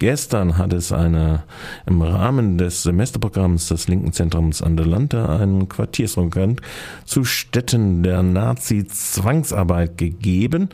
[0.00, 1.42] Gestern hat es eine
[1.84, 6.58] im Rahmen des Semesterprogramms des Linken Zentrums an der Lande einen Quartiersrundgang
[7.04, 10.70] zu Städten der Nazi-Zwangsarbeit gegeben.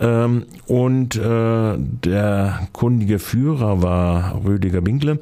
[0.00, 5.18] Ähm, und äh, der kundige Führer war Rüdiger Winkle,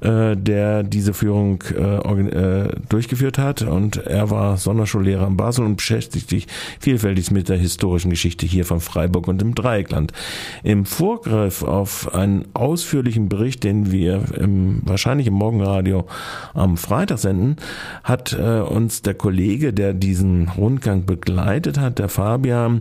[0.00, 3.60] äh, der diese Führung äh, durchgeführt hat.
[3.60, 6.46] Und er war Sonderschullehrer in Basel und beschäftigt sich
[6.80, 10.14] vielfältig mit der historischen Geschichte hier von Freiburg und im Dreieckland.
[10.62, 16.06] Im Vorgriff auf einen ausführlichen Bericht, den wir im, wahrscheinlich im Morgenradio
[16.54, 17.56] am Freitag senden,
[18.04, 22.80] hat äh, uns der Kollege, der diesen Rundgang begleitet hat, der Fabian,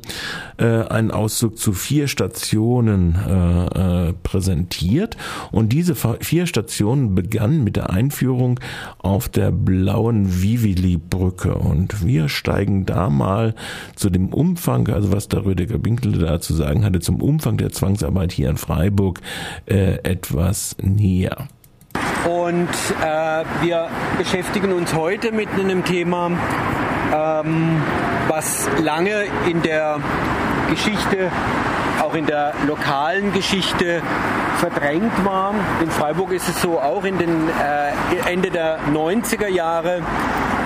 [0.58, 5.18] äh, einen Auszug zu vier Stationen äh, äh, präsentiert.
[5.52, 8.60] Und diese vier Stationen begannen mit der Einführung
[9.00, 11.56] auf der blauen Vivili-Brücke.
[11.56, 13.56] Und wir steigen da mal
[13.96, 17.72] zu dem Umfang, also was der Rüdiger Winkel da zu sagen hatte, zum Umfang der
[17.72, 19.22] Zwangsarbeit hier in Freiburg
[19.66, 21.48] äh, etwas näher.
[22.26, 22.68] Und
[23.02, 26.32] äh, wir beschäftigen uns heute mit einem Thema,
[27.14, 27.82] ähm,
[28.28, 30.00] was lange in der
[30.70, 31.32] Geschichte,
[32.02, 34.02] auch in der lokalen Geschichte
[34.60, 35.54] verdrängt war.
[35.82, 40.02] In Freiburg ist es so auch in den äh, Ende der 90er Jahre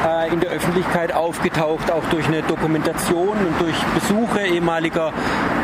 [0.05, 5.13] äh, in der Öffentlichkeit aufgetaucht, auch durch eine Dokumentation und durch Besuche ehemaliger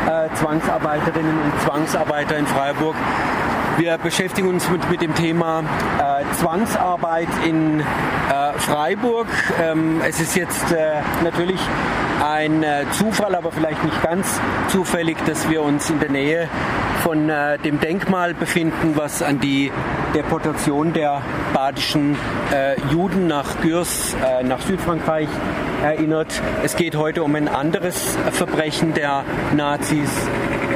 [0.06, 2.96] äh, Zwangsarbeiterinnen und Zwangsarbeiter in Freiburg.
[3.76, 7.84] Wir beschäftigen uns mit, mit dem Thema äh, Zwangsarbeit in äh,
[8.58, 9.26] Freiburg.
[9.60, 11.60] Ähm, es ist jetzt äh, natürlich
[12.22, 16.48] ein äh, Zufall, aber vielleicht nicht ganz zufällig, dass wir uns in der Nähe
[17.02, 19.72] von äh, dem Denkmal befinden, was an die
[20.14, 21.22] Deportation der
[21.54, 22.16] badischen
[22.52, 25.28] äh, Juden nach Gürs, äh, nach Südfrankreich
[25.82, 26.42] erinnert.
[26.62, 29.24] Es geht heute um ein anderes Verbrechen der
[29.56, 30.10] Nazis.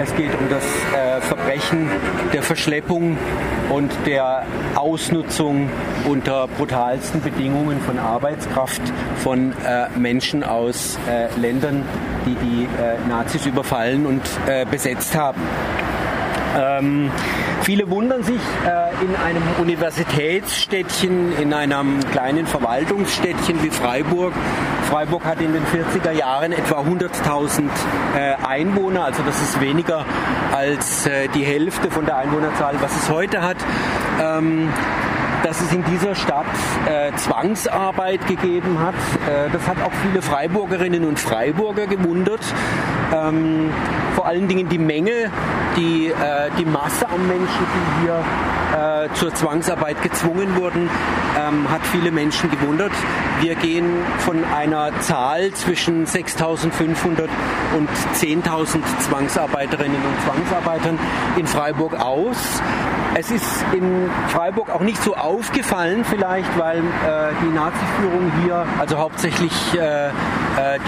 [0.00, 1.88] Es geht um das äh, Verbrechen
[2.32, 3.16] der Verschleppung
[3.70, 5.70] und der Ausnutzung
[6.04, 8.82] unter brutalsten Bedingungen von Arbeitskraft
[9.22, 11.84] von äh, Menschen aus äh, Ländern,
[12.26, 12.68] die die
[13.08, 14.22] Nazis überfallen und
[14.70, 15.40] besetzt haben.
[16.56, 17.10] Ähm,
[17.62, 24.32] viele wundern sich äh, in einem Universitätsstädtchen, in einem kleinen Verwaltungsstädtchen wie Freiburg.
[24.88, 27.62] Freiburg hat in den 40er Jahren etwa 100.000
[28.16, 30.04] äh, Einwohner, also das ist weniger
[30.52, 33.56] als äh, die Hälfte von der Einwohnerzahl, was es heute hat.
[34.22, 34.68] Ähm,
[35.44, 36.46] dass es in dieser Stadt
[36.86, 38.94] äh, Zwangsarbeit gegeben hat.
[39.28, 42.40] Äh, das hat auch viele Freiburgerinnen und Freiburger gewundert.
[43.14, 43.70] Ähm,
[44.14, 45.30] vor allen Dingen die Menge,
[45.76, 48.24] die, äh, die Masse an Menschen, die hier
[48.74, 50.88] äh, zur Zwangsarbeit gezwungen wurden,
[51.38, 52.92] ähm, hat viele Menschen gewundert.
[53.40, 53.86] Wir gehen
[54.18, 57.28] von einer Zahl zwischen 6.500
[57.76, 60.98] und 10.000 Zwangsarbeiterinnen und Zwangsarbeitern
[61.36, 62.36] in Freiburg aus.
[63.16, 66.82] Es ist in Freiburg auch nicht so aufgefallen vielleicht, weil äh,
[67.44, 70.10] die Nazi-Führung hier, also hauptsächlich äh, äh,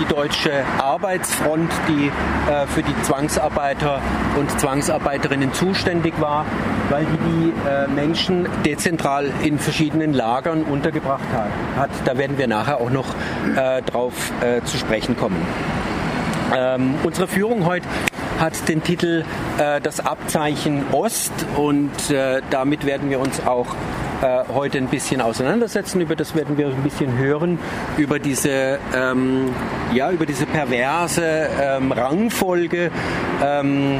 [0.00, 2.10] die deutsche Arbeitsfront, die
[2.50, 4.00] äh, für die Zwangsarbeiter
[4.36, 6.44] und Zwangsarbeiterinnen zuständig war,
[6.90, 11.24] weil die die äh, Menschen dezentral in verschiedenen Lagern untergebracht
[11.76, 11.90] hat.
[12.04, 13.06] Da werden wir nachher auch noch
[13.56, 14.12] äh, drauf
[14.64, 15.36] zu sprechen kommen.
[16.54, 17.86] Ähm, unsere Führung heute
[18.38, 19.24] hat den Titel
[19.58, 23.66] äh, Das Abzeichen Ost und äh, damit werden wir uns auch
[24.22, 26.00] äh, heute ein bisschen auseinandersetzen.
[26.00, 27.58] Über das werden wir ein bisschen hören,
[27.96, 29.50] über diese, ähm,
[29.92, 32.90] ja, über diese perverse ähm, Rangfolge.
[33.42, 33.98] Ähm,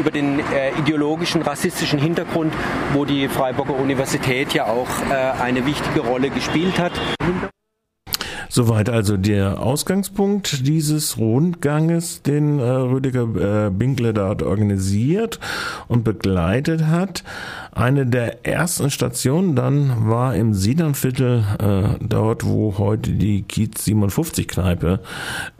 [0.00, 2.52] über den äh, ideologischen rassistischen Hintergrund,
[2.94, 6.92] wo die Freiburger Universität ja auch äh, eine wichtige Rolle gespielt hat.
[8.52, 15.38] Soweit also der Ausgangspunkt dieses Rundganges, den äh, Rüdiger äh, Binkler dort organisiert
[15.86, 17.22] und begleitet hat.
[17.70, 24.48] Eine der ersten Stationen dann war im Siedernviertel, äh, dort wo heute die Kiez 57
[24.48, 24.98] Kneipe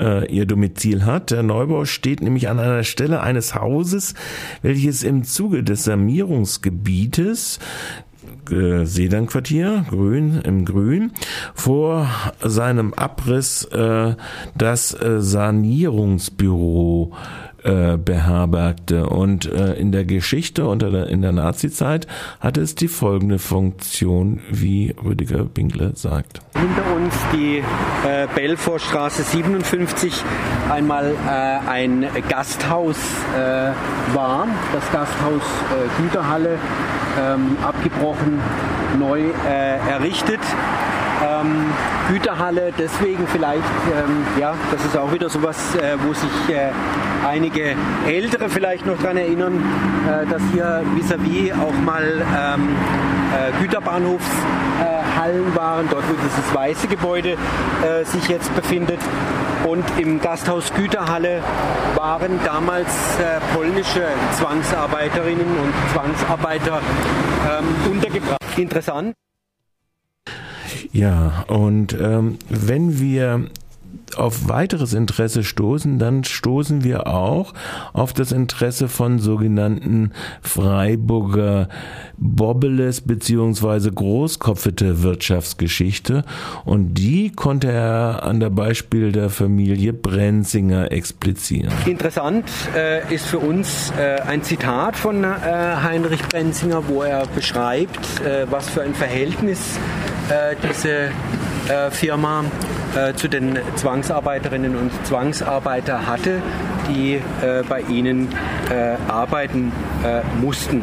[0.00, 1.30] äh, ihr Domizil hat.
[1.30, 4.14] Der Neubau steht nämlich an einer Stelle eines Hauses,
[4.62, 7.60] welches im Zuge des Sanierungsgebietes
[8.50, 11.12] äh, Sedanquartier, Grün im Grün,
[11.54, 12.06] vor
[12.42, 14.14] seinem Abriss äh,
[14.54, 17.12] das äh, Sanierungsbüro
[17.62, 19.06] äh, beherbergte.
[19.06, 22.06] Und äh, in der Geschichte unter in der Nazizeit
[22.40, 26.40] hatte es die folgende Funktion, wie Rüdiger Binkle sagt.
[26.54, 30.24] Hinter uns die äh, Belfortstraße 57
[30.70, 32.96] einmal äh, ein Gasthaus
[33.36, 33.72] äh,
[34.14, 36.58] war, das Gasthaus äh, Güterhalle,
[37.18, 38.40] ähm, abgebrochen,
[38.98, 40.40] neu äh, errichtet.
[41.22, 41.66] Ähm,
[42.08, 43.62] Güterhalle deswegen vielleicht,
[43.94, 46.30] ähm, ja, das ist auch wieder sowas, äh, wo sich
[47.26, 47.74] einige
[48.06, 49.62] Ältere vielleicht noch daran erinnern,
[50.06, 52.68] äh, dass hier vis-à-vis -vis auch mal ähm,
[53.32, 59.00] äh, Güterbahnhofshallen waren, dort wo dieses weiße Gebäude äh, sich jetzt befindet.
[59.66, 61.42] Und im Gasthaus Güterhalle
[61.94, 62.88] waren damals
[63.18, 64.04] äh, polnische
[64.38, 66.80] Zwangsarbeiterinnen und Zwangsarbeiter
[67.46, 68.40] ähm, untergebracht.
[68.56, 69.14] Interessant.
[70.92, 73.50] Ja, und ähm, wenn wir
[74.20, 77.54] auf weiteres Interesse stoßen, dann stoßen wir auch
[77.92, 80.12] auf das Interesse von sogenannten
[80.42, 81.68] Freiburger
[82.16, 86.24] Bobbeles beziehungsweise Großkopfete Wirtschaftsgeschichte
[86.64, 91.72] und die konnte er an der Beispiel der Familie Brenzinger explizieren.
[91.86, 92.44] Interessant
[92.76, 98.46] äh, ist für uns äh, ein Zitat von äh, Heinrich Brenzinger, wo er beschreibt, äh,
[98.50, 99.78] was für ein Verhältnis
[100.28, 101.10] äh, diese
[101.90, 102.44] Firma
[102.96, 106.42] äh, zu den Zwangsarbeiterinnen und Zwangsarbeiter hatte,
[106.88, 108.28] die äh, bei ihnen
[108.70, 109.72] äh, arbeiten
[110.04, 110.82] äh, mussten.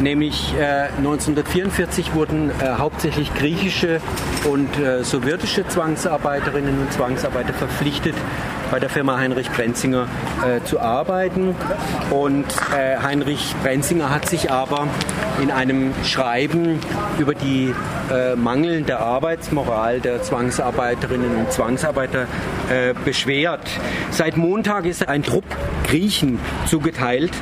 [0.00, 0.54] Nämlich
[0.98, 4.00] 1944 wurden hauptsächlich griechische
[4.48, 4.68] und
[5.02, 8.14] sowjetische Zwangsarbeiterinnen und Zwangsarbeiter verpflichtet,
[8.70, 10.06] bei der Firma Heinrich Brenzinger
[10.46, 11.54] äh, zu arbeiten.
[12.10, 14.88] Und äh, Heinrich Brenzinger hat sich aber
[15.42, 16.78] in einem Schreiben
[17.18, 17.74] über die
[18.10, 22.26] äh, mangelnde Arbeitsmoral der Zwangsarbeiterinnen und Zwangsarbeiter
[22.70, 23.68] äh, beschwert.
[24.10, 25.44] Seit Montag ist ein Trupp
[25.84, 27.32] Griechen zugeteilt,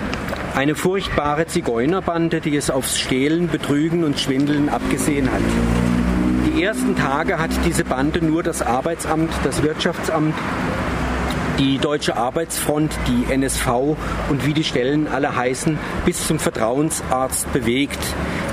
[0.55, 5.43] eine furchtbare Zigeunerbande, die es aufs Stehlen, Betrügen und Schwindeln abgesehen hat.
[6.46, 10.34] Die ersten Tage hat diese Bande nur das Arbeitsamt, das Wirtschaftsamt
[11.58, 13.97] die Deutsche Arbeitsfront, die NSV
[14.29, 17.99] und wie die Stellen alle heißen, bis zum Vertrauensarzt bewegt.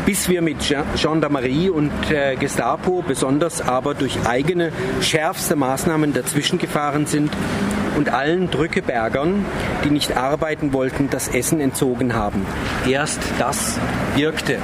[0.05, 4.71] Bis wir mit Gendarmerie und äh, Gestapo, besonders aber durch eigene
[5.01, 7.31] schärfste Maßnahmen dazwischen gefahren sind
[7.97, 9.45] und allen Drückebergern,
[9.83, 12.45] die nicht arbeiten wollten, das Essen entzogen haben.
[12.87, 13.79] Erst das
[14.15, 14.57] wirkte.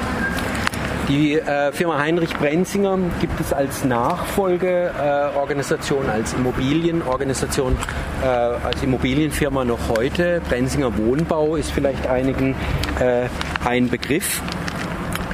[1.09, 7.75] Die äh, Firma Heinrich Brenzinger gibt es als Nachfolgeorganisation, äh, als Immobilienorganisation,
[8.21, 10.39] äh, als Immobilienfirma noch heute.
[10.47, 12.53] Brenzinger Wohnbau ist vielleicht einigen
[12.99, 13.27] äh,
[13.65, 14.43] ein Begriff.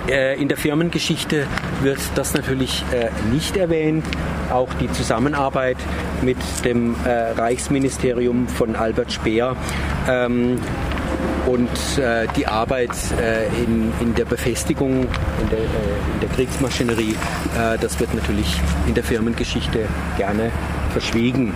[0.07, 1.45] Äh, in der Firmengeschichte
[1.81, 4.06] wird das natürlich äh, nicht erwähnt.
[4.50, 5.75] Auch die Zusammenarbeit
[6.22, 9.56] mit dem Reichsministerium von Albert Speer
[10.07, 10.60] ähm,
[11.48, 15.02] und äh, die Arbeit äh, in, in der Befestigung,
[15.42, 15.64] in der, äh,
[16.14, 17.16] in der Kriegsmaschinerie,
[17.58, 19.88] äh, das wird natürlich in der Firmengeschichte
[20.18, 20.52] gerne
[20.92, 21.54] verschwiegen.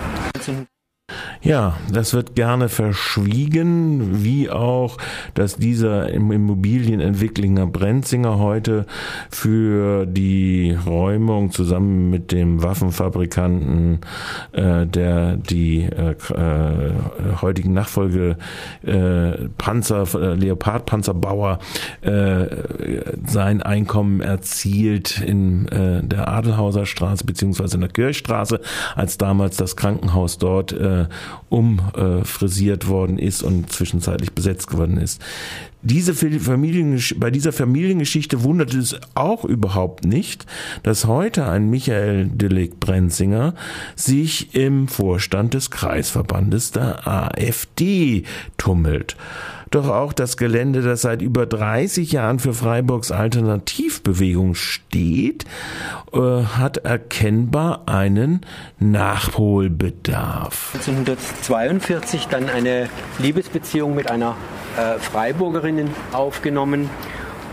[1.42, 4.98] Ja, das wird gerne verschwiegen, wie auch,
[5.32, 8.84] dass dieser Immobilienentwickler Brenzinger heute
[9.30, 14.00] für die Räumung zusammen mit dem Waffenfabrikanten,
[14.52, 16.92] äh, der die äh, äh,
[17.40, 18.36] heutigen Nachfolge
[18.84, 21.58] äh, Panzer, äh, Leopardpanzerbauer,
[22.02, 22.46] äh,
[23.26, 28.60] sein Einkommen erzielt in äh, der Adelhauser Straße beziehungsweise in der Kirchstraße,
[28.94, 31.06] als damals das Krankenhaus dort äh,
[31.48, 35.20] umfrisiert worden ist und zwischenzeitlich besetzt geworden ist.
[35.82, 40.44] Diese Familien, bei dieser Familiengeschichte wundert es auch überhaupt nicht,
[40.82, 43.54] dass heute ein Michael Dillig Brenzinger
[43.96, 48.24] sich im Vorstand des Kreisverbandes der AfD
[48.58, 49.16] tummelt.
[49.70, 55.44] Doch auch das Gelände, das seit über 30 Jahren für Freiburgs Alternativbewegung steht,
[56.12, 58.40] äh, hat erkennbar einen
[58.80, 60.72] Nachholbedarf.
[60.74, 62.88] 1942 dann eine
[63.20, 64.36] Liebesbeziehung mit einer
[64.80, 66.88] äh, Freiburgerin aufgenommen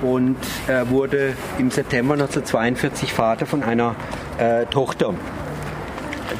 [0.01, 3.95] und er wurde im September 1942 Vater von einer
[4.37, 5.13] äh, Tochter.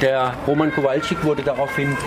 [0.02, 1.98] Der Roman Kowalczyk wurde daraufhin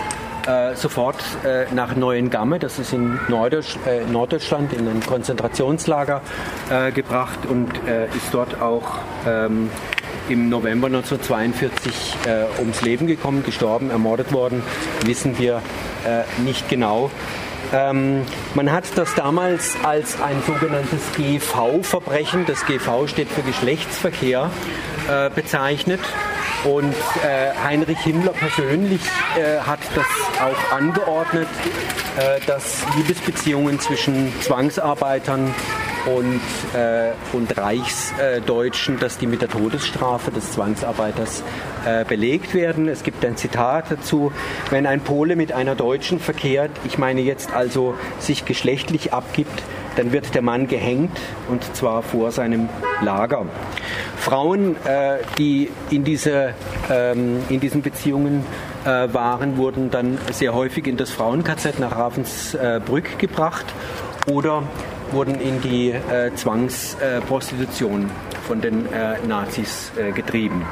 [0.47, 6.21] äh, sofort äh, nach Neuengamme, das ist in Norddeutsch, äh, Norddeutschland, in ein Konzentrationslager
[6.69, 9.69] äh, gebracht und äh, ist dort auch ähm,
[10.29, 14.63] im November 1942 äh, ums Leben gekommen, gestorben, ermordet worden,
[15.05, 15.61] wissen wir
[16.43, 17.11] nicht genau.
[17.73, 24.49] Ähm, man hat das damals als ein sogenanntes GV-Verbrechen, das GV steht für Geschlechtsverkehr,
[25.09, 26.01] äh, bezeichnet.
[26.63, 29.01] Und äh, Heinrich Himmler persönlich
[29.35, 30.05] äh, hat das
[30.39, 31.47] auch angeordnet,
[32.17, 35.55] äh, dass Liebesbeziehungen zwischen Zwangsarbeitern
[36.05, 36.41] und,
[36.73, 41.43] äh, und Reichsdeutschen, dass die mit der Todesstrafe des Zwangsarbeiters
[41.85, 42.87] äh, belegt werden.
[42.87, 44.31] Es gibt ein Zitat dazu,
[44.69, 49.63] wenn ein Pole mit einer Deutschen verkehrt, ich meine jetzt also sich geschlechtlich abgibt,
[49.95, 52.69] dann wird der Mann gehängt und zwar vor seinem
[53.01, 53.45] Lager.
[54.17, 56.53] Frauen, äh, die in, diese,
[56.89, 58.45] ähm, in diesen Beziehungen
[58.85, 63.65] äh, waren, wurden dann sehr häufig in das Frauen-KZ nach Ravensbrück gebracht
[64.27, 64.63] oder
[65.11, 68.09] wurden in die äh, Zwangsprostitution
[68.47, 70.65] von den äh, Nazis äh, getrieben.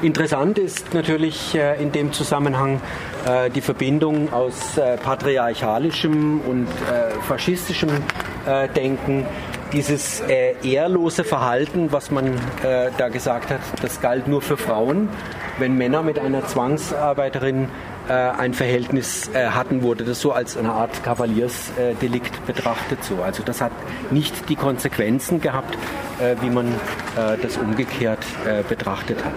[0.00, 2.80] Interessant ist natürlich äh, in dem Zusammenhang
[3.26, 6.68] äh, die Verbindung aus äh, patriarchalischem und
[7.26, 7.90] faschistischem
[8.74, 9.26] Denken
[9.72, 15.08] dieses äh, ehrlose Verhalten, was man äh, da gesagt hat, das galt nur für Frauen.
[15.58, 17.68] Wenn Männer mit einer Zwangsarbeiterin
[18.08, 23.04] äh, ein Verhältnis äh, hatten, wurde das so als eine Art Kavaliersdelikt betrachtet.
[23.04, 23.22] So.
[23.22, 23.72] Also das hat
[24.10, 25.74] nicht die Konsequenzen gehabt,
[26.20, 28.24] äh, wie man äh, das umgekehrt
[28.68, 29.34] betrachtet hat.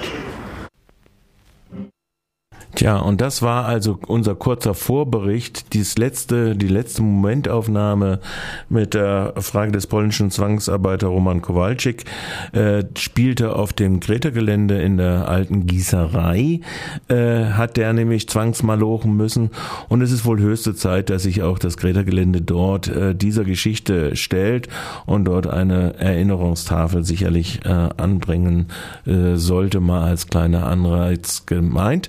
[2.75, 8.21] Tja, und das war also unser kurzer Vorbericht, dies letzte, die letzte Momentaufnahme
[8.69, 12.05] mit der Frage des polnischen Zwangsarbeiter Roman Kowalczyk,
[12.53, 16.61] äh, spielte auf dem Greta-Gelände in der alten Gießerei,
[17.09, 19.51] äh, hat der nämlich zwangsmalochen müssen
[19.89, 24.15] und es ist wohl höchste Zeit, dass sich auch das Greta-Gelände dort äh, dieser Geschichte
[24.15, 24.69] stellt
[25.05, 28.67] und dort eine Erinnerungstafel sicherlich äh, anbringen
[29.05, 32.07] äh, sollte, mal als kleiner Anreiz gemeint.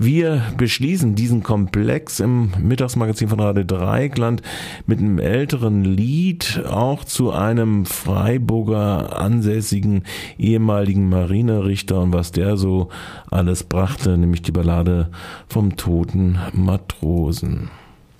[0.00, 4.42] Wir beschließen diesen Komplex im Mittagsmagazin von Radio Dreieckland
[4.86, 10.04] mit einem älteren Lied, auch zu einem Freiburger ansässigen
[10.38, 12.90] ehemaligen Marinerichter und was der so
[13.28, 15.10] alles brachte, nämlich die Ballade
[15.48, 17.68] vom toten Matrosen.